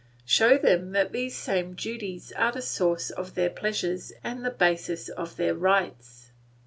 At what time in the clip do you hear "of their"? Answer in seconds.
3.11-3.51, 5.09-5.53